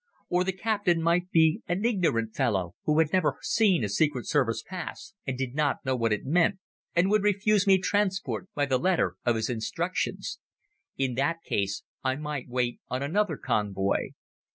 [0.29, 4.63] Or the captain might be an ignorant fellow who had never seen a Secret Service
[4.67, 6.57] pass and did not know what it meant,
[6.95, 10.39] and would refuse me transport by the letter of his instructions.
[10.97, 14.13] In that case I might wait on another convoy.